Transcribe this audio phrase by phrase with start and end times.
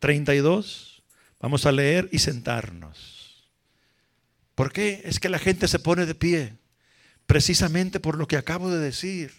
[0.00, 1.02] 32.
[1.38, 3.48] Vamos a leer y sentarnos.
[4.54, 5.00] ¿Por qué?
[5.04, 6.58] Es que la gente se pone de pie
[7.26, 9.32] precisamente por lo que acabo de decir.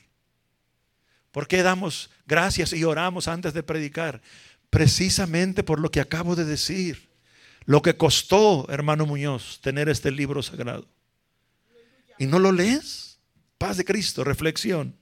[1.32, 4.22] ¿Por qué damos gracias y oramos antes de predicar?
[4.70, 7.10] Precisamente por lo que acabo de decir.
[7.66, 10.88] Lo que costó, hermano Muñoz, tener este libro sagrado.
[12.18, 13.20] ¿Y no lo lees?
[13.58, 14.96] Paz de Cristo, reflexión.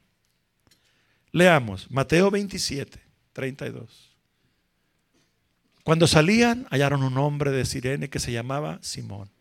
[1.31, 2.99] Leamos Mateo 27,
[3.33, 4.08] 32.
[5.89, 9.31] Cuando salían, hallaron un hombre de Sirene que se llamaba Simón.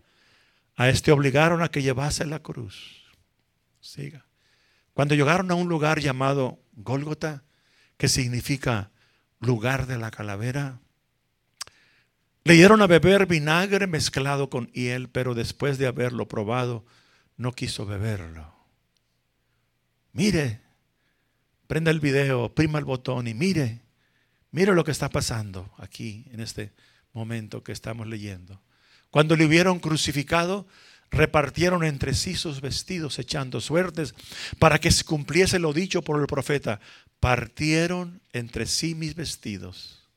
[0.76, 3.04] A este obligaron a que llevase la cruz.
[3.82, 4.24] Siga.
[4.94, 7.44] Cuando llegaron a un lugar llamado Gólgota,
[7.98, 8.90] que significa
[9.40, 10.80] lugar de la calavera,
[12.44, 16.86] le dieron a beber vinagre mezclado con hiel, pero después de haberlo probado,
[17.36, 18.54] no quiso beberlo.
[20.14, 20.62] Mire,
[21.66, 23.82] prenda el video, prima el botón y mire,
[24.58, 26.72] mire lo que está pasando aquí en este
[27.12, 28.60] momento que estamos leyendo.
[29.08, 30.66] Cuando le hubieron crucificado,
[31.12, 34.16] repartieron entre sí sus vestidos echando suertes
[34.58, 36.80] para que se cumpliese lo dicho por el profeta.
[37.20, 40.08] Partieron entre sí mis vestidos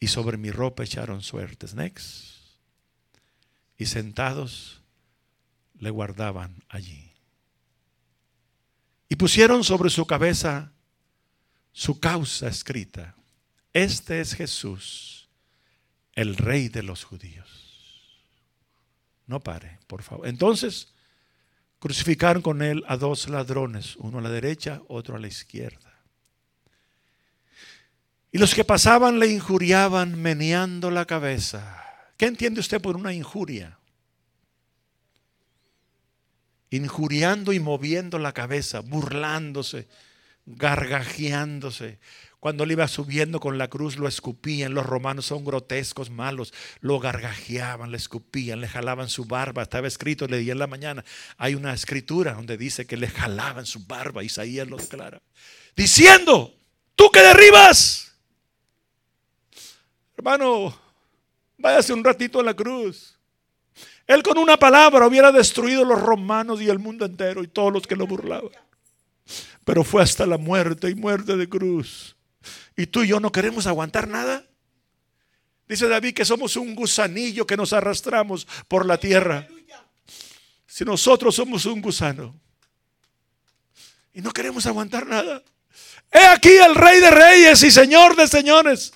[0.00, 1.72] y sobre mi ropa echaron suertes.
[1.72, 2.38] Next.
[3.78, 4.82] Y sentados
[5.78, 7.12] le guardaban allí.
[9.08, 10.72] Y pusieron sobre su cabeza
[11.70, 13.14] su causa escrita.
[13.72, 15.28] Este es Jesús,
[16.14, 17.48] el rey de los judíos.
[19.26, 20.26] No pare, por favor.
[20.26, 20.92] Entonces,
[21.78, 25.92] crucificaron con él a dos ladrones, uno a la derecha, otro a la izquierda.
[28.30, 31.84] Y los que pasaban le injuriaban meneando la cabeza.
[32.16, 33.78] ¿Qué entiende usted por una injuria?
[36.70, 39.86] Injuriando y moviendo la cabeza, burlándose,
[40.46, 41.98] gargajeándose.
[42.42, 44.74] Cuando él iba subiendo con la cruz lo escupían.
[44.74, 46.52] Los romanos son grotescos, malos.
[46.80, 49.62] Lo gargajeaban, le escupían, le jalaban su barba.
[49.62, 51.04] Estaba escrito, leí en la mañana.
[51.36, 54.24] Hay una escritura donde dice que le jalaban su barba.
[54.24, 55.22] Isaías lo declara.
[55.76, 56.52] Diciendo,
[56.96, 58.12] tú que derribas.
[60.16, 60.76] Hermano,
[61.58, 63.16] váyase un ratito a la cruz.
[64.04, 67.86] Él con una palabra hubiera destruido los romanos y el mundo entero y todos los
[67.86, 68.50] que lo burlaban.
[69.64, 72.16] Pero fue hasta la muerte y muerte de cruz
[72.76, 74.44] y tú y yo no queremos aguantar nada.
[75.68, 79.48] Dice David que somos un gusanillo que nos arrastramos por la tierra.
[80.66, 82.34] Si nosotros somos un gusano
[84.12, 85.42] y no queremos aguantar nada.
[86.10, 88.92] He aquí el rey de reyes y señor de señores.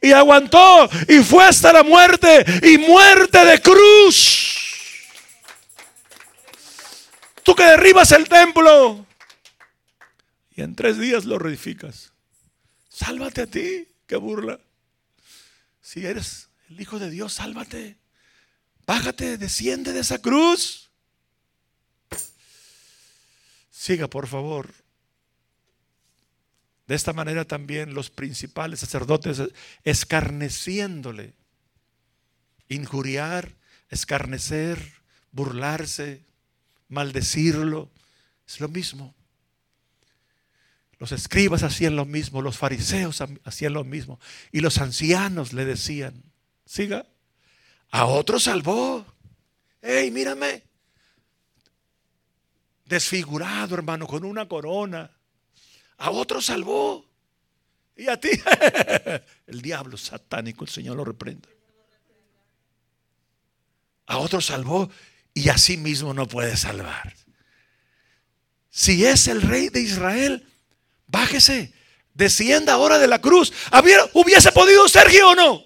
[0.00, 4.56] Y aguantó y fue hasta la muerte y muerte de cruz.
[7.42, 9.06] Tú que derribas el templo
[10.54, 12.12] y en tres días lo reedificas.
[13.00, 14.60] Sálvate a ti, qué burla.
[15.80, 17.96] Si eres el Hijo de Dios, sálvate.
[18.84, 20.90] Bájate, desciende de esa cruz.
[23.70, 24.74] Siga, por favor.
[26.86, 29.40] De esta manera también los principales sacerdotes
[29.82, 31.32] escarneciéndole,
[32.68, 33.56] injuriar,
[33.88, 34.78] escarnecer,
[35.32, 36.22] burlarse,
[36.88, 37.90] maldecirlo,
[38.46, 39.14] es lo mismo.
[41.00, 44.20] Los escribas hacían lo mismo, los fariseos hacían lo mismo.
[44.52, 46.22] Y los ancianos le decían,
[46.66, 47.06] siga,
[47.90, 49.06] a otro salvó.
[49.80, 50.62] Hey, mírame.
[52.84, 55.10] Desfigurado, hermano, con una corona.
[55.96, 57.06] A otro salvó.
[57.96, 58.30] Y a ti,
[59.46, 61.48] el diablo satánico, el Señor lo reprenda.
[64.04, 64.90] A otro salvó
[65.32, 67.14] y a sí mismo no puede salvar.
[68.68, 70.46] Si es el rey de Israel,
[71.10, 71.72] Bájese,
[72.14, 73.52] descienda ahora de la cruz.
[74.12, 75.64] ¿Hubiese podido Sergio o no?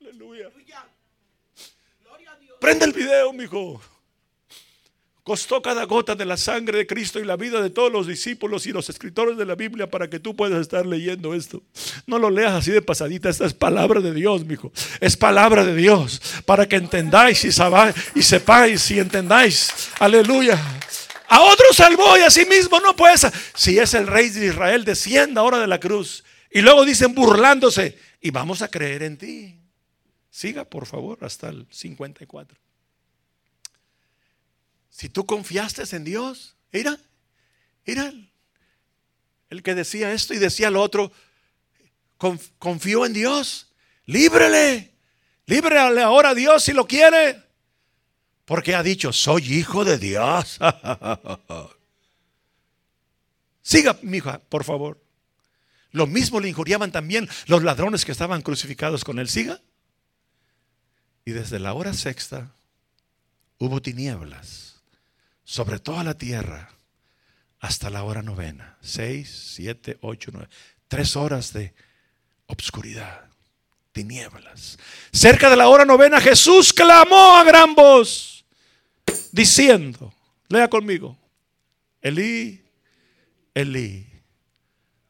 [0.00, 0.50] Aleluya.
[2.60, 3.80] Prende el video, mijo.
[5.24, 8.66] Costó cada gota de la sangre de Cristo y la vida de todos los discípulos
[8.66, 11.62] y los escritores de la Biblia para que tú puedas estar leyendo esto.
[12.06, 14.72] No lo leas así de pasadita, esta es palabra de Dios, mijo.
[15.00, 17.50] Es palabra de Dios para que entendáis y,
[18.18, 19.90] y sepáis y entendáis.
[20.00, 20.60] Aleluya.
[21.32, 23.16] A otro salvó y a sí mismo no puede.
[23.54, 26.24] Si es el rey de Israel, descienda ahora de la cruz.
[26.50, 29.58] Y luego dicen burlándose, y vamos a creer en ti.
[30.30, 32.58] Siga, por favor, hasta el 54.
[34.90, 36.98] Si tú confiaste en Dios, mira,
[37.86, 38.12] mira,
[39.48, 41.12] el que decía esto y decía lo otro,
[42.58, 43.72] confió en Dios,
[44.04, 44.92] líbrele,
[45.46, 47.42] líbrele ahora a Dios si lo quiere.
[48.52, 50.58] Porque ha dicho, soy hijo de Dios.
[53.62, 55.02] Siga, mi hija, por favor.
[55.90, 59.30] Lo mismo le injuriaban también los ladrones que estaban crucificados con él.
[59.30, 59.62] Siga.
[61.24, 62.52] Y desde la hora sexta
[63.56, 64.82] hubo tinieblas
[65.44, 66.74] sobre toda la tierra
[67.58, 68.76] hasta la hora novena.
[68.82, 70.50] Seis, siete, ocho, nueve.
[70.88, 71.72] Tres horas de
[72.48, 73.30] obscuridad,
[73.92, 74.78] tinieblas.
[75.10, 78.32] Cerca de la hora novena Jesús clamó a gran voz,
[79.32, 80.12] diciendo,
[80.48, 81.18] lea conmigo,
[82.00, 82.62] Elí,
[83.54, 84.06] Elí,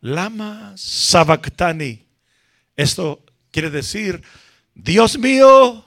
[0.01, 2.07] lama sabactani.
[2.77, 4.23] Esto quiere decir,
[4.75, 5.85] Dios mío,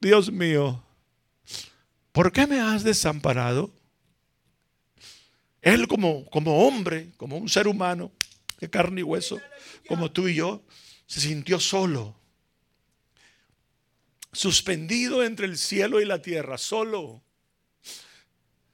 [0.00, 0.82] Dios mío,
[2.12, 3.72] ¿por qué me has desamparado?
[5.60, 8.10] Él como, como hombre, como un ser humano,
[8.58, 9.40] de carne y hueso,
[9.86, 10.62] como tú y yo,
[11.06, 12.16] se sintió solo,
[14.32, 17.22] suspendido entre el cielo y la tierra, solo,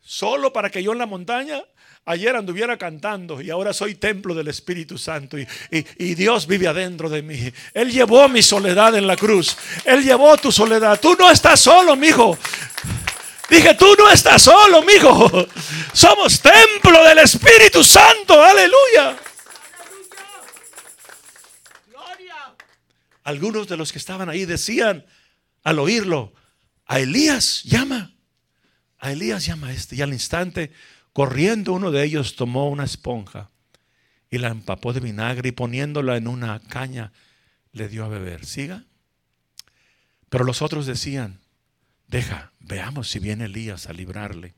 [0.09, 1.63] solo para que yo en la montaña
[2.07, 7.11] ayer anduviera cantando y ahora soy templo del Espíritu Santo y, y, Dios vive adentro
[7.11, 7.53] de mí.
[7.75, 9.59] Él llevó mi soledad en la cruz.
[9.85, 10.99] Él llevó tu soledad.
[10.99, 12.39] Tú no estás solo, mi hijo.
[13.51, 15.47] Dije, tú no estás solo, mi hijo.
[15.93, 18.43] Somos templo del Espíritu Santo.
[18.43, 19.15] Aleluya.
[23.25, 25.05] Algunos de los que estaban ahí decían
[25.65, 26.33] al oírlo,
[26.87, 28.18] a Elías llama.
[28.99, 29.97] A Elías llama este.
[29.97, 30.73] Y al instante
[31.19, 33.51] Corriendo uno de ellos tomó una esponja
[34.31, 37.11] y la empapó de vinagre y poniéndola en una caña
[37.73, 38.47] le dio a beber.
[38.47, 38.85] Siga.
[40.29, 41.41] Pero los otros decían,
[42.07, 44.55] deja, veamos si viene Elías a librarle.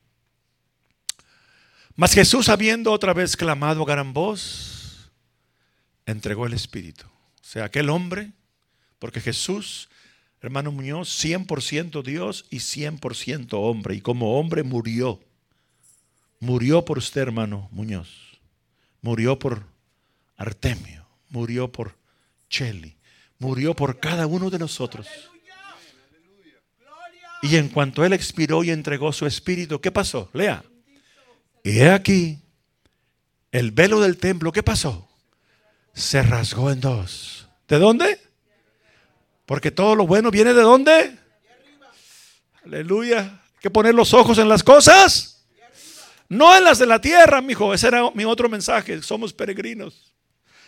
[1.95, 5.09] Mas Jesús, habiendo otra vez clamado a gran voz,
[6.05, 7.07] entregó el Espíritu.
[7.07, 8.33] O sea, aquel hombre,
[8.99, 9.89] porque Jesús,
[10.41, 15.19] hermano Muñoz, 100% Dios y 100% hombre, y como hombre murió
[16.41, 18.09] Murió por usted, hermano Muñoz.
[19.01, 19.63] Murió por
[20.37, 21.05] Artemio.
[21.29, 21.95] Murió por
[22.49, 22.97] Cheli.
[23.37, 25.07] Murió por cada uno de nosotros.
[27.43, 30.31] Y en cuanto Él expiró y entregó su espíritu, ¿qué pasó?
[30.33, 30.63] Lea.
[31.63, 32.39] Y he aquí,
[33.51, 35.07] el velo del templo, ¿qué pasó?
[35.93, 37.47] Se rasgó en dos.
[37.67, 38.19] ¿De dónde?
[39.51, 41.13] Porque todo lo bueno viene de dónde?
[42.63, 43.19] Aleluya.
[43.19, 45.43] Hay que poner los ojos en las cosas
[46.29, 47.73] no en las de la tierra, mi hijo.
[47.73, 49.01] Ese era mi otro mensaje.
[49.01, 50.13] Somos peregrinos.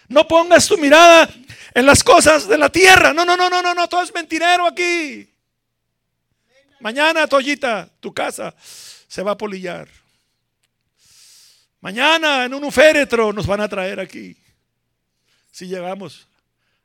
[0.10, 1.34] No pongas tu mirada
[1.74, 3.14] en las cosas de la tierra.
[3.14, 3.88] No, no, no, no, no, no.
[3.88, 5.34] Todo es mentirero aquí.
[6.82, 8.54] Mañana, Toyita, tu casa
[9.08, 9.88] se va a polillar.
[11.80, 14.36] Mañana en un féretro nos van a traer aquí.
[15.54, 16.28] Si llegamos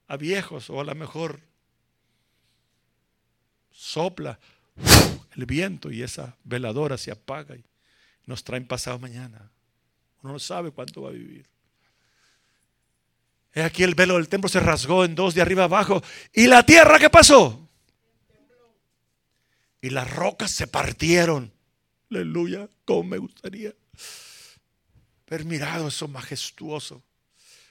[0.06, 1.48] a viejos o a lo mejor
[3.79, 4.39] sopla
[5.37, 7.57] el viento y esa veladora se apaga
[8.27, 9.51] nos traen pasado mañana.
[10.23, 11.47] Uno no sabe cuánto va a vivir.
[13.55, 16.03] He aquí el velo del templo se rasgó en dos de arriba abajo.
[16.35, 17.67] ¿Y la tierra qué pasó?
[19.81, 21.51] Y las rocas se partieron.
[22.11, 23.73] Aleluya, cómo me gustaría
[25.27, 27.03] haber mirado eso majestuoso.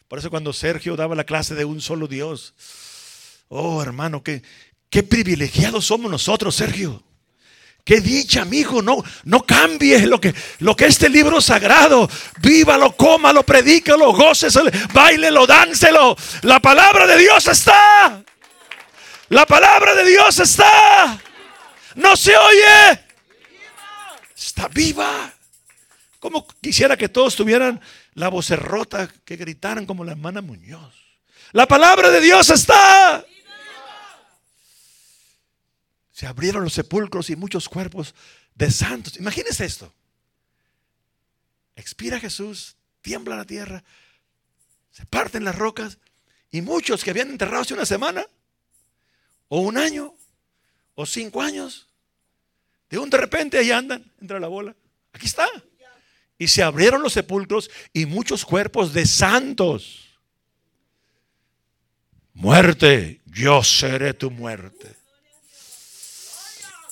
[0.08, 2.56] Por eso cuando Sergio daba la clase de un solo Dios,
[3.50, 4.42] oh hermano, qué,
[4.90, 7.04] qué privilegiados somos nosotros, Sergio.
[7.88, 12.10] Qué dicha, amigo, no, no cambie lo que, lo que este libro sagrado,
[12.42, 16.18] vívalo, cómalo, predícalo, góceselo, bailelo, dánselo.
[16.42, 18.22] La palabra de Dios está.
[19.30, 21.18] La palabra de Dios está.
[21.96, 23.06] No se oye.
[24.38, 25.34] Está viva.
[26.20, 27.80] Como quisiera que todos tuvieran
[28.16, 30.94] la voz rota, que gritaran como la hermana Muñoz.
[31.54, 33.24] La palabra de Dios está.
[36.18, 38.16] Se abrieron los sepulcros y muchos cuerpos
[38.56, 39.18] de santos.
[39.18, 39.94] Imagínense esto.
[41.76, 43.84] Expira Jesús, tiembla la tierra,
[44.90, 46.00] se parten las rocas
[46.50, 48.26] y muchos que habían enterrado hace una semana,
[49.48, 50.16] o un año,
[50.96, 51.88] o cinco años,
[52.90, 54.76] de un de repente ahí andan, entra la bola.
[55.14, 55.48] Aquí está.
[56.40, 60.18] Y se abrieron los sepulcros y muchos cuerpos de santos.
[62.34, 64.97] Muerte, yo seré tu muerte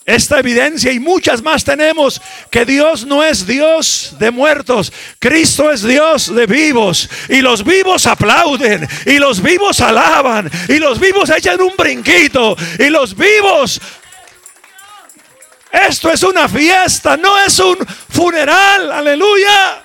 [0.06, 2.22] esta evidencia y muchas más tenemos
[2.52, 8.06] que Dios no es Dios de muertos, Cristo es Dios de vivos y los vivos
[8.06, 13.82] aplauden y los vivos alaban y los vivos echan un brinquito y los vivos
[15.88, 19.84] esto es una fiesta, no es un funeral, aleluya.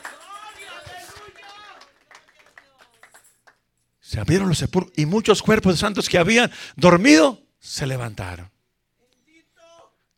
[4.01, 8.50] Se abrieron los sepulcros y muchos cuerpos de santos que habían dormido se levantaron.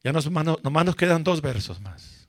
[0.05, 2.29] Ya nos, nomás nos quedan dos versos más.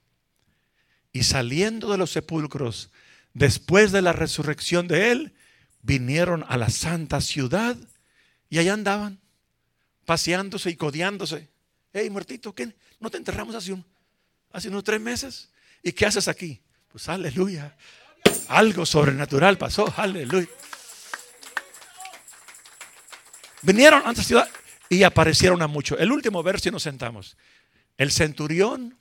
[1.12, 2.89] Y saliendo de los sepulcros,
[3.34, 5.34] después de la resurrección de él,
[5.82, 7.77] vinieron a la santa ciudad
[8.50, 9.20] y allá andaban,
[10.06, 11.50] paseándose y codeándose.
[11.94, 12.75] Hey, muertito, ¿qué?
[13.00, 13.75] ¿No te enterramos hace,
[14.51, 15.50] hace unos tres meses?
[15.84, 16.62] ¿Y qué haces aquí?
[16.92, 17.75] Pues aleluya.
[18.48, 20.48] Algo sobrenatural pasó, aleluya.
[23.62, 24.50] Vinieron a esta ciudad
[24.89, 26.00] y aparecieron a muchos.
[26.00, 27.38] El último verso y nos sentamos.
[27.98, 28.98] El centurión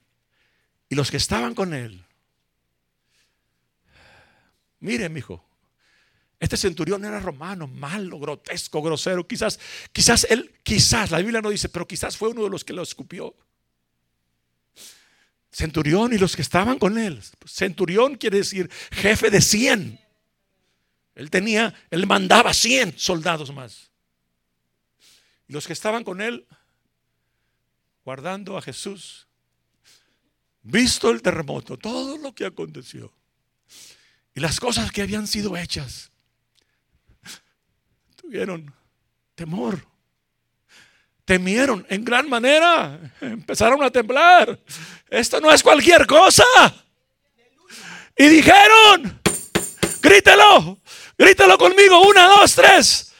[0.88, 2.04] y los que estaban con él.
[4.80, 5.44] Mire, mi hijo,
[6.42, 9.28] este centurión era romano, malo, grotesco, grosero.
[9.28, 9.60] Quizás,
[9.92, 12.82] quizás él, quizás, la Biblia no dice, pero quizás fue uno de los que lo
[12.82, 13.36] escupió.
[15.52, 17.22] Centurión y los que estaban con él.
[17.46, 20.00] Centurión quiere decir jefe de 100.
[21.14, 23.92] Él tenía, él mandaba 100 soldados más.
[25.46, 26.44] Y los que estaban con él,
[28.04, 29.26] guardando a Jesús,
[30.62, 33.12] visto el terremoto, todo lo que aconteció
[34.34, 36.10] y las cosas que habían sido hechas,
[38.16, 38.74] tuvieron
[39.34, 39.86] temor.
[41.24, 42.98] Temieron en gran manera.
[43.20, 44.58] Empezaron a temblar.
[45.08, 46.44] Esto no es cualquier cosa.
[48.16, 49.20] Y dijeron,
[50.02, 50.78] grítelo,
[51.16, 53.11] grítelo conmigo, una, dos, tres.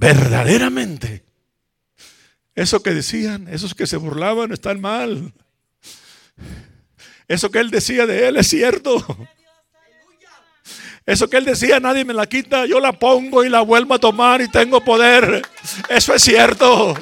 [0.00, 1.22] Verdaderamente.
[2.54, 5.34] Eso que decían, esos que se burlaban están mal.
[7.28, 9.04] Eso que él decía de él es cierto.
[11.04, 13.98] Eso que él decía, nadie me la quita, yo la pongo y la vuelvo a
[13.98, 15.42] tomar y tengo poder.
[15.90, 16.94] Eso es cierto.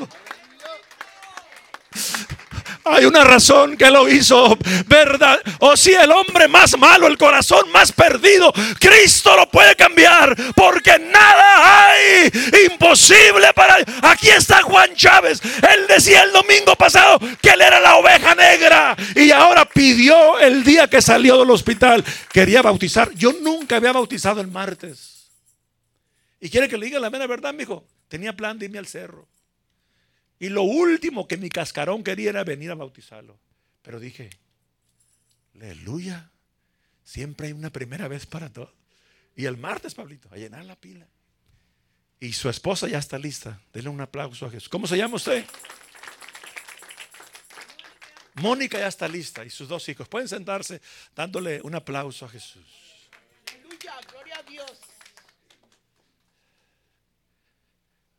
[2.90, 5.38] Hay una razón que lo hizo, ¿verdad?
[5.61, 10.99] O si el hombre más malo, el corazón más perdido, Cristo lo puede cambiar, porque
[10.99, 12.30] nada hay
[12.71, 13.76] imposible para.
[14.02, 15.40] Aquí está Juan Chávez.
[15.42, 20.64] Él decía el domingo pasado que él era la oveja negra y ahora pidió el
[20.64, 22.04] día que salió del hospital.
[22.33, 23.12] Quería bautizar.
[23.14, 25.30] Yo nunca había bautizado el martes.
[26.40, 27.85] Y quiere que le diga la mera verdad, mi hijo.
[28.09, 29.27] Tenía plan de irme al cerro.
[30.38, 33.38] Y lo último que mi cascarón quería era venir a bautizarlo.
[33.83, 34.30] Pero dije,
[35.54, 36.30] aleluya,
[37.04, 38.73] siempre hay una primera vez para todo.
[39.35, 41.07] Y el martes, Pablito, a llenar la pila.
[42.21, 43.61] Y su esposa ya está lista.
[43.73, 44.68] Denle un aplauso a Jesús.
[44.68, 45.45] ¿Cómo se llama usted?
[48.35, 50.09] Mónica ya está lista y sus dos hijos.
[50.09, 50.80] Pueden sentarse
[51.14, 52.66] dándole un aplauso a Jesús.
[53.52, 54.73] Aleluya, gloria a Dios.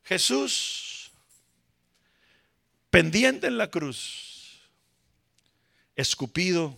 [0.04, 0.79] Jesús
[2.90, 4.60] pendiente en la cruz,
[5.94, 6.76] escupido,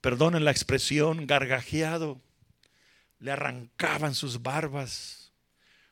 [0.00, 2.20] perdonen la expresión, gargajeado,
[3.20, 5.32] le arrancaban sus barbas,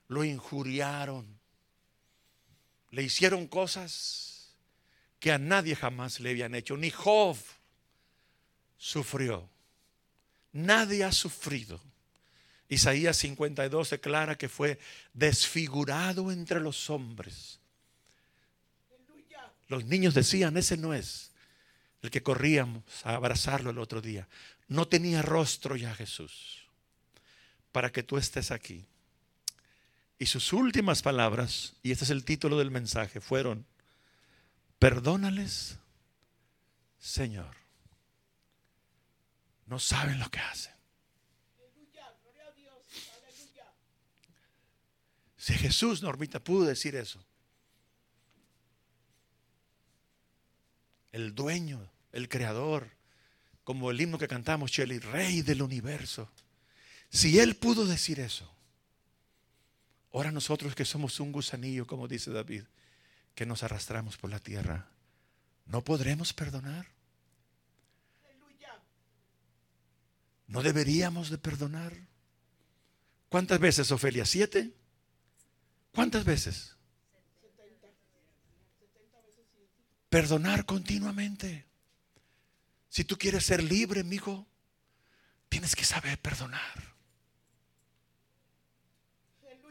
[0.08, 1.38] lo injuriaron,
[2.90, 4.56] le hicieron cosas
[5.20, 7.36] que a nadie jamás le habían hecho, ni Job
[8.78, 9.48] sufrió,
[10.52, 11.80] nadie ha sufrido.
[12.68, 14.78] Isaías 52 declara que fue
[15.12, 17.59] desfigurado entre los hombres
[19.70, 21.30] los niños decían, ese no es
[22.02, 24.28] el que corríamos a abrazarlo el otro día.
[24.66, 26.66] No tenía rostro ya Jesús
[27.70, 28.84] para que tú estés aquí.
[30.18, 33.64] Y sus últimas palabras, y este es el título del mensaje, fueron,
[34.80, 35.78] perdónales,
[36.98, 37.54] Señor.
[39.66, 40.74] No saben lo que hacen.
[45.36, 47.24] Si Jesús, Normita, pudo decir eso,
[51.12, 52.88] el dueño, el creador,
[53.64, 56.30] como el himno que cantamos, Shelly, rey del universo.
[57.08, 58.50] Si Él pudo decir eso,
[60.12, 62.64] ahora nosotros que somos un gusanillo, como dice David,
[63.34, 64.88] que nos arrastramos por la tierra,
[65.66, 66.86] ¿no podremos perdonar?
[70.50, 71.96] ¿No deberíamos de perdonar?
[73.28, 74.26] ¿Cuántas veces, Ofelia?
[74.26, 74.74] ¿Siete?
[75.94, 76.76] ¿Cuántas veces?
[80.10, 81.64] Perdonar continuamente.
[82.88, 84.46] Si tú quieres ser libre, amigo,
[85.48, 86.90] tienes que saber perdonar.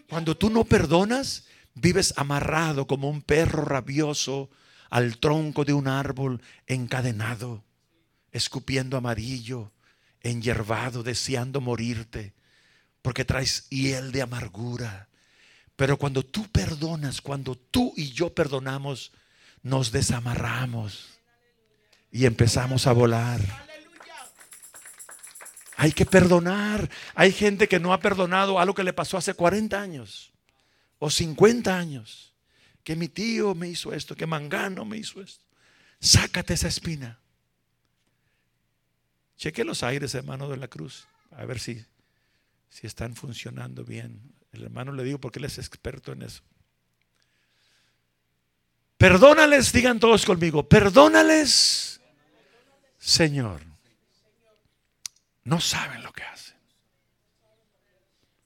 [0.09, 4.49] Cuando tú no perdonas, vives amarrado como un perro rabioso
[4.89, 7.63] al tronco de un árbol encadenado,
[8.31, 9.71] escupiendo amarillo,
[10.21, 12.33] enyerbado, deseando morirte,
[13.01, 15.09] porque traes hiel de amargura.
[15.75, 19.11] Pero cuando tú perdonas, cuando tú y yo perdonamos,
[19.63, 21.19] nos desamarramos
[22.11, 23.39] y empezamos a volar.
[25.75, 26.89] Hay que perdonar.
[27.15, 30.33] Hay gente que no ha perdonado algo que le pasó hace 40 años
[30.99, 32.33] o 50 años.
[32.83, 35.43] Que mi tío me hizo esto, que Mangano me hizo esto.
[35.99, 37.19] Sácate esa espina.
[39.37, 41.85] Cheque los aires, hermano de la cruz, a ver si,
[42.69, 44.33] si están funcionando bien.
[44.51, 46.41] El hermano le digo porque él es experto en eso.
[48.99, 52.01] Perdónales, digan todos conmigo, perdónales,
[52.97, 53.61] Señor.
[55.45, 56.57] No saben lo que hacen.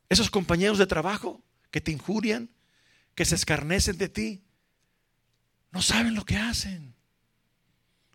[0.09, 1.41] Esos compañeros de trabajo
[1.71, 2.51] que te injurian,
[3.15, 4.43] que se escarnecen de ti,
[5.71, 6.93] no saben lo que hacen.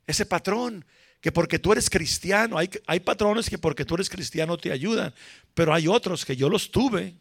[0.06, 0.84] Ese patrón
[1.20, 5.12] que porque tú eres cristiano, hay, hay patrones que porque tú eres cristiano te ayudan,
[5.54, 7.18] pero hay otros que yo los tuve,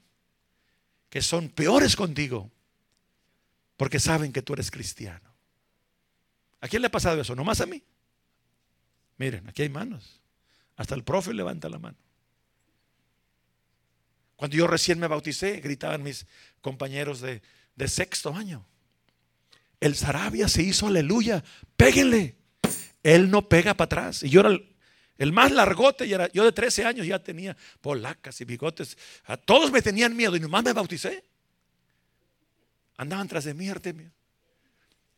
[1.10, 2.52] que son peores contigo,
[3.78, 5.34] porque saben que tú eres cristiano.
[6.60, 7.36] ¿A quién le ha pasado eso?
[7.36, 7.84] ¿Nomás a mí?
[9.18, 10.22] Miren, aquí hay manos.
[10.76, 11.98] Hasta el profe levanta la mano.
[14.36, 16.26] Cuando yo recién me bauticé, gritaban mis
[16.62, 17.42] compañeros de,
[17.88, 18.66] sexto año.
[19.80, 21.44] El Sarabia se hizo aleluya,
[21.76, 22.36] péguenle.
[23.04, 24.24] Él no pega para atrás.
[24.24, 24.52] Y yo era
[25.18, 28.98] el, más largote, y era, yo de 13 años ya tenía polacas y bigotes.
[29.26, 31.24] A todos me tenían miedo y nomás me bauticé.
[32.98, 34.12] Andaban tras de mí, Artemio.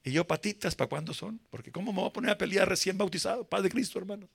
[0.03, 1.39] Y yo patitas, ¿para cuándo son?
[1.49, 3.47] Porque ¿cómo me voy a poner a pelear recién bautizado?
[3.47, 4.29] Padre Cristo, hermano.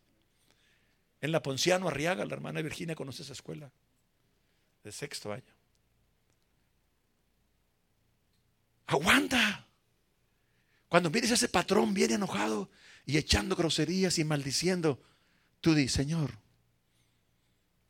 [1.21, 3.71] En la Ponciano Arriaga, la hermana Virginia conoce esa escuela
[4.83, 5.43] de sexto año.
[8.87, 9.67] Aguanta.
[10.89, 12.71] Cuando mires a ese patrón bien enojado
[13.07, 15.03] y echando groserías y maldiciendo,
[15.61, 16.39] tú di, Señor,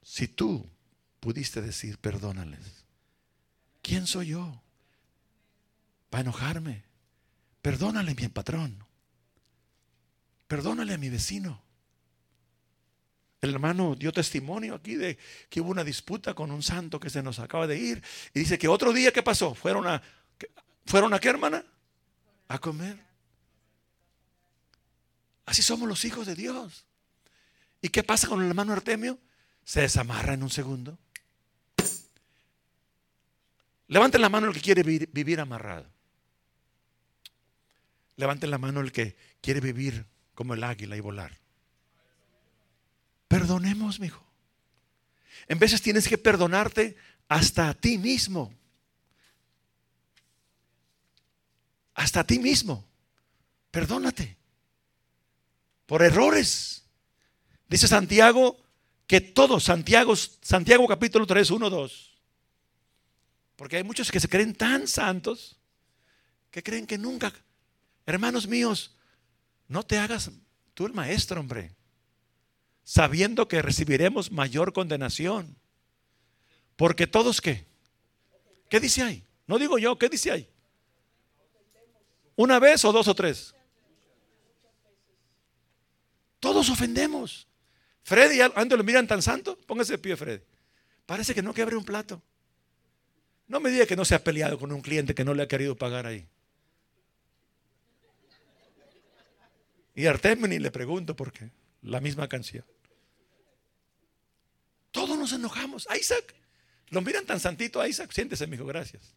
[0.03, 0.69] si tú
[1.21, 2.85] pudiste decir, perdónales,
[3.83, 4.64] ¿quién soy yo?
[6.15, 6.85] Para enojarme.
[7.61, 8.87] Perdónale mi patrón.
[10.47, 11.61] Perdónale a mi vecino.
[13.41, 15.19] El hermano dio testimonio aquí de
[15.49, 18.01] que hubo una disputa con un santo que se nos acaba de ir.
[18.33, 19.57] Y dice que otro día, ¿qué pasó?
[19.57, 20.01] Fueron a,
[20.87, 21.65] ¿fueron a qué, hermana?
[22.47, 22.97] A comer.
[25.47, 26.87] Así somos los hijos de Dios.
[27.83, 29.19] ¿Y qué pasa con el hermano Artemio?
[29.65, 30.97] Se desamarra en un segundo.
[33.89, 35.94] Levanten la mano el que quiere vivir, amarrado.
[38.17, 41.39] Levanten la mano el que quiere vivir como el águila y volar.
[43.29, 44.25] Perdonemos, mi hijo.
[45.49, 46.97] En veces tienes que perdonarte
[47.29, 48.55] hasta a ti mismo.
[51.95, 52.87] Hasta a ti mismo.
[53.71, 54.37] Perdónate.
[55.87, 56.85] Por errores.
[57.69, 58.57] Dice Santiago
[59.07, 62.11] que todos, Santiago, Santiago capítulo 3, 1, 2.
[63.57, 65.57] Porque hay muchos que se creen tan santos
[66.51, 67.33] que creen que nunca,
[68.07, 68.97] hermanos míos,
[69.69, 70.31] no te hagas
[70.75, 71.75] tú el maestro, hombre
[72.85, 75.57] sabiendo que recibiremos mayor condenación.
[76.77, 77.67] Porque todos qué?
[78.69, 79.25] ¿Qué dice ahí?
[79.47, 80.49] No digo yo, ¿qué dice ahí?
[82.37, 83.55] ¿Una vez o dos o tres?
[86.41, 87.49] Todos ofendemos.
[88.03, 89.59] Freddy, ¿ando lo miran tan santo?
[89.67, 90.45] Póngase de pie, Freddy.
[91.07, 92.23] Parece que no quebre un plato.
[93.47, 95.49] No me diga que no se ha peleado con un cliente que no le ha
[95.49, 96.27] querido pagar ahí.
[99.95, 101.51] Y Artemio le pregunto por qué.
[101.83, 102.65] La misma canción.
[104.91, 105.87] Todos nos enojamos.
[105.99, 106.35] Isaac,
[106.89, 108.11] lo miran tan santito a Isaac.
[108.13, 109.15] Siéntese, hijo, gracias.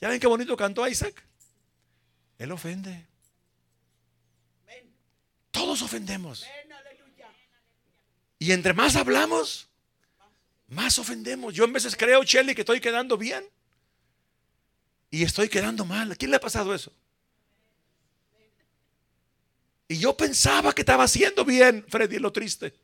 [0.00, 1.24] ¿Ya ven qué bonito cantó Isaac?
[2.38, 3.06] Él ofende.
[5.50, 6.46] Todos ofendemos.
[8.38, 9.68] Y entre más hablamos,
[10.68, 11.54] más ofendemos.
[11.54, 13.44] Yo en veces creo, Shelly, que estoy quedando bien.
[15.10, 16.12] Y estoy quedando mal.
[16.12, 16.92] ¿A quién le ha pasado eso?
[19.88, 22.74] Y yo pensaba que estaba haciendo bien, Freddy, lo triste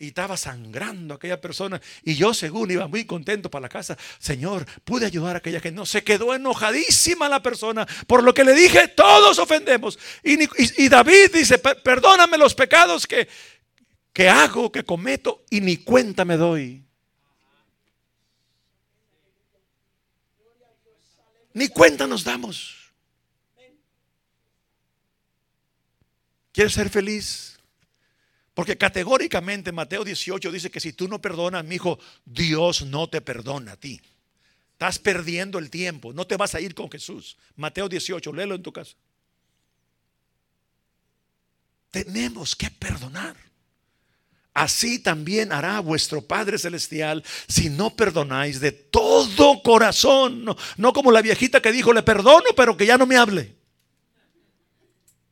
[0.00, 1.80] y estaba sangrando aquella persona.
[2.02, 5.70] Y yo, según iba muy contento para la casa, Señor, pude ayudar a aquella que
[5.70, 8.88] no se quedó enojadísima la persona por lo que le dije.
[8.88, 9.98] Todos ofendemos.
[10.24, 13.28] Y, David dice: Perdóname los pecados que,
[14.14, 16.82] que hago, que cometo, y ni cuenta me doy.
[21.52, 22.79] Ni cuenta nos damos.
[26.52, 27.58] ¿Quieres ser feliz?
[28.54, 33.20] Porque categóricamente Mateo 18 dice que si tú no perdonas, mi hijo, Dios no te
[33.20, 34.00] perdona a ti.
[34.72, 37.36] Estás perdiendo el tiempo, no te vas a ir con Jesús.
[37.56, 38.96] Mateo 18, léelo en tu casa.
[41.90, 43.36] Tenemos que perdonar.
[44.52, 50.44] Así también hará vuestro Padre Celestial si no perdonáis de todo corazón.
[50.44, 53.59] No, no, como la viejita que dijo, le perdono, pero que ya no me hable.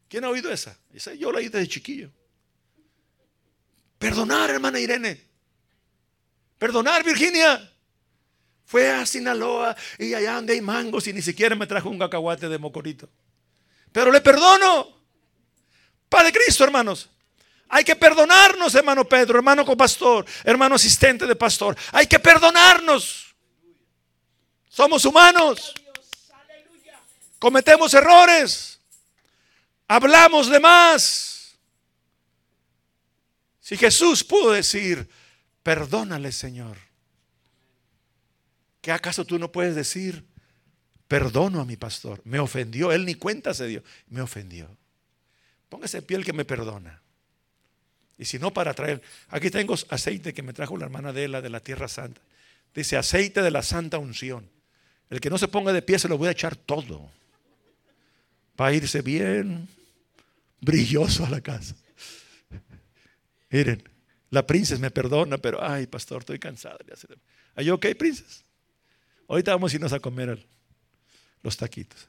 [0.08, 0.76] ¿Quién ha oído esa?
[0.92, 2.10] Esa yo la oí desde chiquillo.
[3.98, 5.20] Perdonar, hermana Irene.
[6.58, 7.72] Perdonar, Virginia.
[8.64, 12.48] Fue a Sinaloa y allá donde hay mangos y ni siquiera me trajo un cacahuate
[12.48, 13.08] de mocorito.
[13.92, 14.98] Pero le perdono.
[16.08, 17.08] Padre Cristo, hermanos.
[17.70, 21.76] Hay que perdonarnos, hermano Pedro, hermano copastor, hermano asistente de pastor.
[21.92, 23.34] Hay que perdonarnos.
[24.68, 25.74] Somos humanos.
[27.38, 28.77] Cometemos errores.
[29.88, 31.58] Hablamos de más.
[33.60, 35.08] Si Jesús pudo decir,
[35.62, 36.76] perdónale, Señor.
[38.82, 40.24] ¿Qué acaso tú no puedes decir,
[41.08, 42.20] perdono a mi pastor?
[42.24, 44.68] Me ofendió, él ni cuenta se dio, me ofendió.
[45.68, 47.02] Póngase piel que me perdona.
[48.18, 49.00] Y si no, para traer.
[49.28, 52.20] Aquí tengo aceite que me trajo la hermana de la de la Tierra Santa.
[52.74, 54.48] Dice aceite de la santa unción.
[55.08, 57.10] El que no se ponga de pie se lo voy a echar todo.
[58.56, 59.68] Para irse bien
[60.60, 61.74] brilloso a la casa.
[63.50, 63.82] Miren,
[64.30, 66.78] la princesa me perdona, pero ay, pastor, estoy cansada.
[67.54, 68.42] ¿Are ok, princesa?
[69.28, 70.46] Ahorita vamos a irnos a comer
[71.42, 72.08] los taquitos.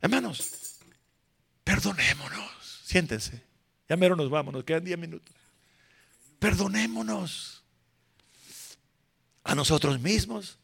[0.00, 0.78] Hermanos,
[1.62, 2.80] perdonémonos.
[2.84, 3.42] Siéntense.
[3.88, 5.34] Ya mero nos vamos, nos quedan 10 minutos.
[6.38, 7.62] Perdonémonos
[9.42, 10.58] a nosotros mismos.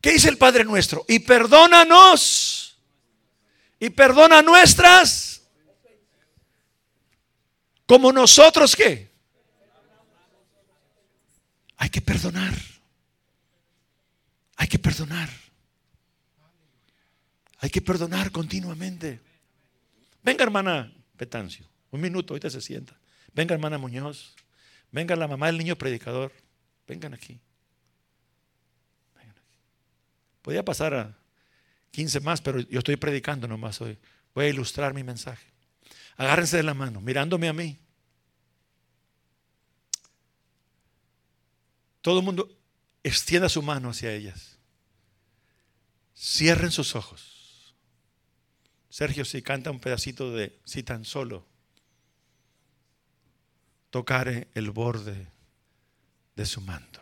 [0.00, 1.04] ¿Qué dice el Padre nuestro?
[1.08, 2.78] Y perdónanos.
[3.80, 5.33] Y perdona nuestras.
[7.86, 9.10] Como nosotros qué?
[11.76, 12.54] Hay que perdonar.
[14.56, 15.28] Hay que perdonar.
[17.58, 19.20] Hay que perdonar continuamente.
[20.22, 22.98] Venga, hermana Petancio, un minuto, ahorita se sienta.
[23.32, 24.34] Venga, hermana Muñoz.
[24.90, 26.32] Venga la mamá del niño predicador.
[26.86, 27.40] Vengan aquí.
[29.14, 29.58] Vengan aquí.
[30.42, 31.18] Podía pasar a
[31.90, 33.98] 15 más, pero yo estoy predicando nomás hoy.
[34.34, 35.53] Voy a ilustrar mi mensaje.
[36.16, 37.78] Agárrense de la mano, mirándome a mí.
[42.00, 42.48] Todo el mundo
[43.02, 44.58] extienda su mano hacia ellas.
[46.16, 47.74] Cierren sus ojos.
[48.90, 51.46] Sergio, si canta un pedacito de si tan solo
[53.90, 55.28] tocare el borde
[56.36, 57.00] de su manto.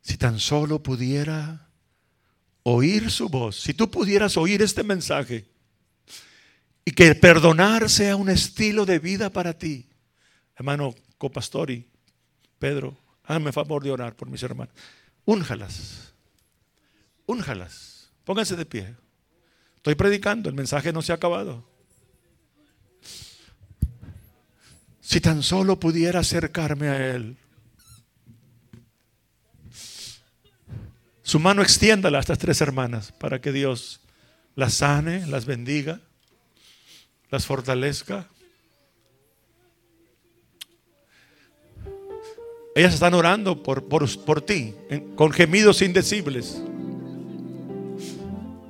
[0.00, 1.70] Si tan solo pudiera
[2.62, 5.53] oír su voz, si tú pudieras oír este mensaje
[6.84, 9.88] y que perdonar sea un estilo de vida para ti,
[10.56, 11.88] hermano copastori,
[12.58, 14.74] Pedro, Háganme favor de orar por mis hermanos.
[15.24, 16.12] Únjalas.
[17.26, 18.10] Únjalas.
[18.24, 18.94] Pónganse de pie.
[19.76, 21.66] Estoy predicando, el mensaje no se ha acabado.
[25.00, 27.36] Si tan solo pudiera acercarme a Él.
[31.22, 34.00] Su mano extiéndala a estas tres hermanas para que Dios
[34.54, 36.00] las sane, las bendiga,
[37.34, 38.28] las fortalezca.
[42.76, 44.72] Ellas están orando por, por, ti
[45.16, 46.62] con gemidos indecibles.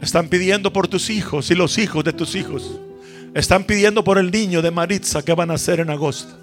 [0.00, 2.80] Están pidiendo por tus hijos y los hijos de tus hijos.
[3.34, 6.34] Están pidiendo por el niño de Maritza que van a nacer en agosto.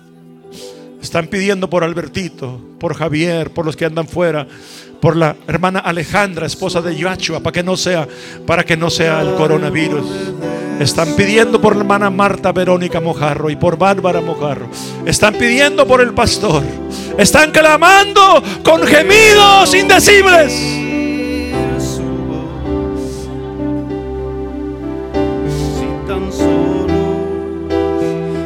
[1.02, 4.48] Están pidiendo por Albertito, por Javier, por los que andan fuera,
[5.02, 8.08] por la hermana Alejandra, esposa de Yoachua, para que no sea,
[8.46, 10.06] para que no sea el coronavirus.
[10.82, 14.68] Están pidiendo por la hermana Marta Verónica Mojarro y por Bárbara Mojarro.
[15.06, 16.64] Están pidiendo por el pastor.
[17.20, 20.52] Están clamando con gemidos indecibles.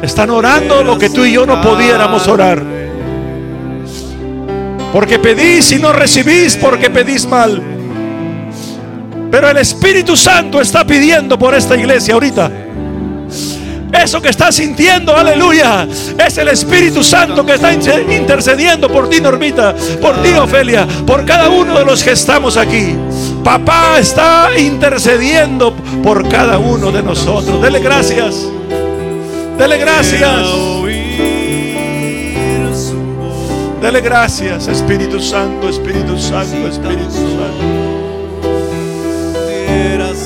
[0.02, 2.62] Están orando lo que tú y yo no pudiéramos orar.
[4.92, 7.75] Porque pedís y no recibís porque pedís mal.
[9.30, 12.50] Pero el Espíritu Santo está pidiendo por esta iglesia ahorita.
[13.92, 15.86] Eso que estás sintiendo, aleluya,
[16.18, 21.48] es el Espíritu Santo que está intercediendo por ti, Normita, por ti, Ofelia, por cada
[21.48, 22.94] uno de los que estamos aquí.
[23.42, 27.62] Papá está intercediendo por cada uno de nosotros.
[27.62, 28.46] Dele gracias.
[29.56, 30.46] Dele gracias.
[33.80, 37.75] Dele gracias, Espíritu Santo, Espíritu Santo, Espíritu Santo.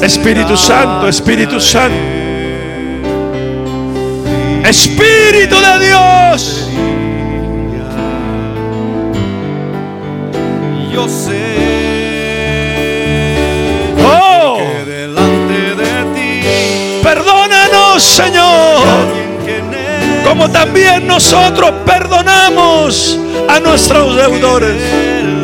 [0.02, 1.96] Espíritu Santo, Espíritu Santo.
[4.64, 6.68] Espíritu de Dios.
[10.92, 11.56] Yo sé
[14.04, 14.58] oh.
[14.58, 17.00] que delante de ti.
[17.02, 18.86] Perdónanos, Señor.
[20.24, 25.39] Como también nosotros perdonamos a nuestros deudores.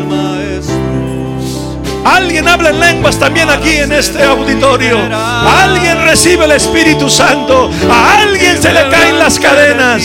[2.15, 4.97] Alguien habla en lenguas también aquí en este auditorio.
[5.11, 7.69] Alguien recibe el Espíritu Santo.
[7.91, 10.03] A alguien se le caen las cadenas.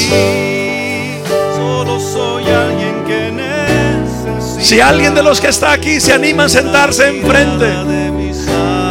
[4.60, 7.68] Si alguien de los que está aquí se anima a sentarse enfrente,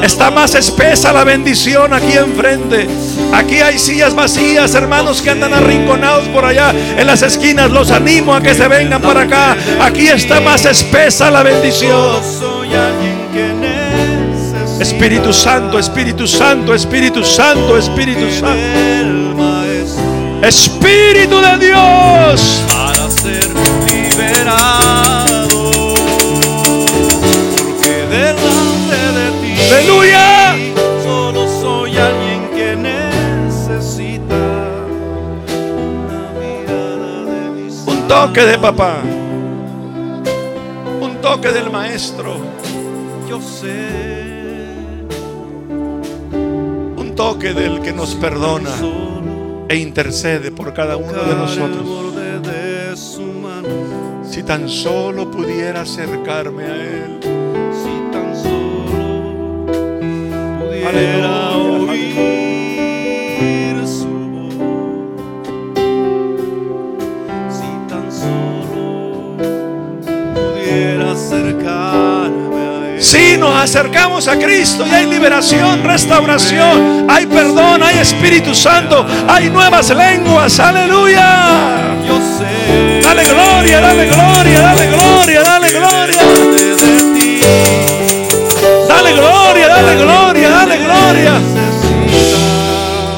[0.04, 2.88] está más espesa la bendición aquí enfrente.
[3.34, 7.72] Aquí hay sillas vacías, hermanos que andan arrinconados por allá en las esquinas.
[7.72, 9.58] Los animo a que se vengan para acá.
[9.82, 12.61] Aquí está más espesa la bendición.
[14.82, 18.58] Espíritu Santo, Espíritu Santo, Espíritu Santo, Espíritu Santo.
[20.42, 22.64] Espíritu de Dios.
[22.68, 23.46] Para ser
[23.86, 25.60] liberado.
[27.58, 29.54] Porque delante de ti.
[29.70, 30.56] Aleluya.
[31.04, 34.36] Solo soy alguien que necesita
[37.86, 38.96] Un toque de papá.
[41.00, 42.38] Un toque del maestro.
[43.30, 44.01] Yo sé.
[47.42, 48.70] Toque del que nos perdona
[49.68, 51.88] e intercede por cada uno de nosotros.
[54.24, 57.20] Si tan solo pudiera acercarme a Él.
[57.74, 59.66] Si tan solo
[60.60, 62.28] pudiera oír
[63.88, 64.54] su voz.
[67.50, 69.38] Si tan solo
[70.36, 72.11] pudiera acercarme
[73.42, 79.90] nos acercamos a Cristo y hay liberación, restauración, hay perdón, hay Espíritu Santo, hay nuevas
[79.90, 80.60] lenguas.
[80.60, 81.50] Aleluya.
[83.04, 86.22] Dale gloria, dale gloria, dale gloria, dale gloria.
[88.88, 91.61] Dale gloria, dale gloria, dale gloria.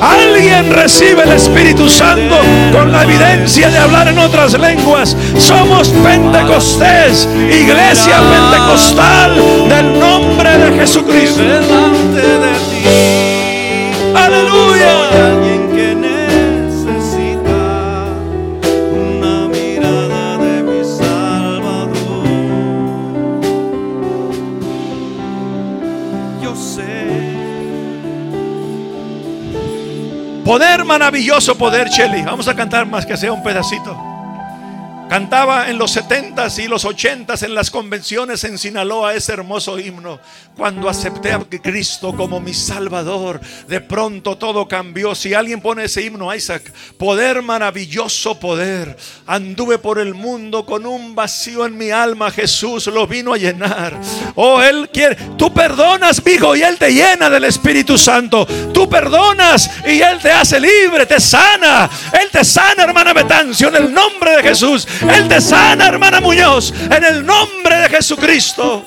[0.03, 2.35] Alguien recibe el Espíritu Santo
[2.73, 5.15] con la evidencia de hablar en otras lenguas.
[5.37, 9.35] Somos Pentecostés, iglesia pentecostal
[9.69, 11.41] del nombre de Jesucristo.
[30.93, 32.21] Maravilloso, poder, Shelly.
[32.21, 34.12] Vamos a cantar más que sea un pedacito.
[35.13, 40.19] Cantaba en los 70s y los 80s en las convenciones en Sinaloa ese hermoso himno.
[40.57, 45.13] Cuando acepté a Cristo como mi Salvador, de pronto todo cambió.
[45.13, 46.63] Si alguien pone ese himno, Isaac,
[46.97, 48.97] poder maravilloso, poder.
[49.27, 52.31] Anduve por el mundo con un vacío en mi alma.
[52.31, 53.95] Jesús lo vino a llenar.
[54.33, 55.15] Oh, Él quiere.
[55.37, 58.47] Tú perdonas, hijo, y Él te llena del Espíritu Santo.
[58.73, 61.87] Tú perdonas y Él te hace libre, te sana.
[62.19, 64.87] Él te sana, hermana Betancio, en el nombre de Jesús.
[65.09, 68.85] Él te sana, hermana Muñoz, en el nombre de Jesucristo.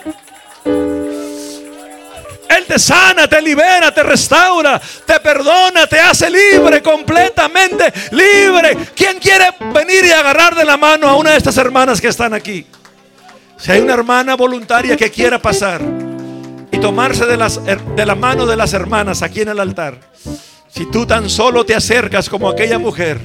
[2.48, 8.76] Él te sana, te libera, te restaura, te perdona, te hace libre, completamente libre.
[8.94, 12.32] ¿Quién quiere venir y agarrar de la mano a una de estas hermanas que están
[12.32, 12.66] aquí?
[13.58, 15.80] Si hay una hermana voluntaria que quiera pasar
[16.70, 19.98] y tomarse de, las, de la mano de las hermanas aquí en el altar,
[20.68, 23.18] si tú tan solo te acercas como aquella mujer,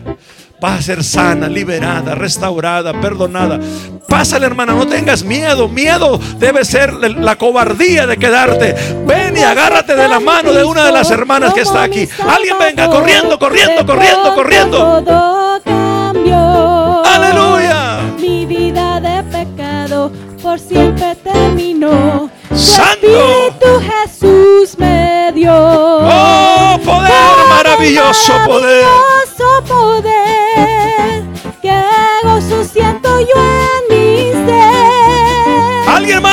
[0.62, 3.60] vas a ser sana, liberada, restaurada, perdonada.
[4.08, 5.67] Pásale, hermana, no tengas miedo.
[5.67, 8.76] Miedo debe ser la cobardía de quedarte.
[9.08, 12.08] Ven y agárrate de la mano de una de las hermanas que está aquí.
[12.28, 15.04] Alguien venga corriendo, corriendo, corriendo, corriendo.
[15.04, 17.06] Todo cambió.
[17.06, 18.02] Aleluya.
[18.19, 20.12] Mi vida de pecado
[20.43, 22.30] por siempre terminó.
[22.50, 23.08] Tu Santo.
[23.08, 25.54] Espíritu Jesús me dio.
[25.56, 27.12] Oh, poder,
[27.50, 28.86] maravilloso poder.
[28.86, 30.21] Maravilloso poder.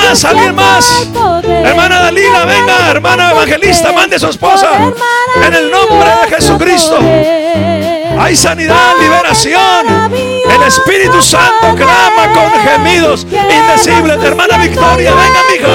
[0.09, 1.07] Más, alguien más.
[1.45, 4.71] Hermana Dalila, venga, hermana evangelista, mande a su esposa.
[5.45, 6.99] En el nombre de Jesucristo.
[8.19, 10.13] Hay sanidad, liberación.
[10.15, 14.23] El Espíritu Santo clama con gemidos indecibles.
[14.23, 15.69] Hermana Victoria, venga, mija.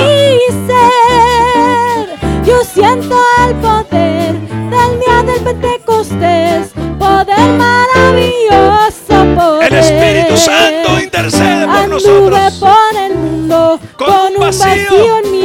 [2.43, 3.15] Yo siento
[3.48, 9.72] el poder del día del Pentecostés, poder maravilloso, poder.
[9.72, 12.63] El Espíritu Santo intercede por nosotros.
[14.53, 15.42] Un un vacío.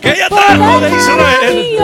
[0.00, 1.78] Que ella trajo de Israel.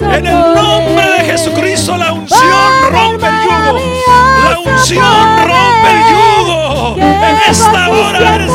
[0.00, 1.24] En el nombre de.
[1.24, 3.80] Jesucristo, la unción rompe el yugo.
[4.44, 6.96] La unción rompe el yugo.
[6.98, 8.53] En esta hora eres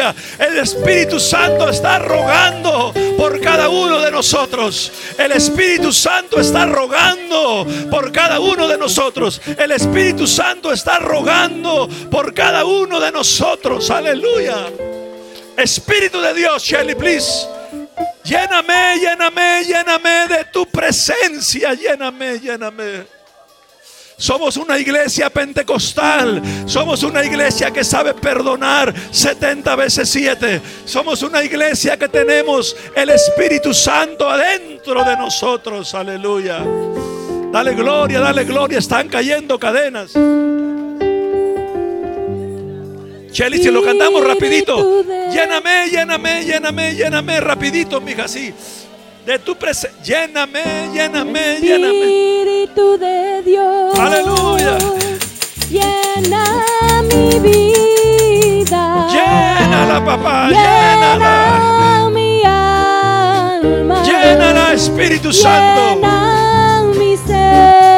[0.00, 4.92] El Espíritu Santo está rogando por cada uno de nosotros.
[5.18, 9.40] El Espíritu Santo está rogando por cada uno de nosotros.
[9.58, 13.90] El Espíritu Santo está rogando por cada uno de nosotros.
[13.90, 14.66] Aleluya.
[15.56, 17.46] Espíritu de Dios, Shelly, please.
[18.24, 21.74] Lléname, lléname, lléname de tu presencia.
[21.74, 23.23] Lléname, lléname.
[24.16, 26.40] Somos una iglesia pentecostal.
[26.66, 30.60] Somos una iglesia que sabe perdonar 70 veces 7.
[30.84, 35.94] Somos una iglesia que tenemos el Espíritu Santo adentro de nosotros.
[35.94, 36.64] Aleluya.
[37.52, 38.78] Dale gloria, dale gloria.
[38.78, 40.12] Están cayendo cadenas.
[43.34, 45.02] Shelly, si lo cantamos rapidito.
[45.32, 48.54] Lléname, lléname, lléname, lléname rapidito, mija, sí.
[49.26, 50.02] De tu presencia.
[50.04, 52.00] Lléname, lléname, lléname.
[52.00, 53.98] Espíritu de Dios.
[53.98, 54.76] Aleluya.
[55.70, 56.44] Llena
[57.08, 59.08] mi vida.
[59.10, 61.34] Llénala, papá, llénala.
[61.58, 64.02] Llena mi alma.
[64.04, 65.94] Llénala, Espíritu Santo.
[65.94, 67.93] Llena mi ser.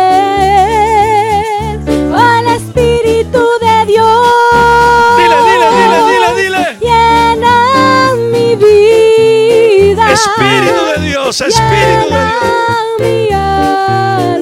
[10.17, 12.09] Espíritu de Dios, Espíritu
[12.99, 14.36] de Dios.